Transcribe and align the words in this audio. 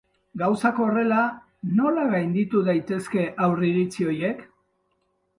Gauzak 0.41 0.77
horrela, 0.83 1.25
nola 1.79 2.05
gainditu 2.13 2.61
daitezke 2.69 3.25
aurreiritzi 3.49 4.07
horiek? 4.13 4.41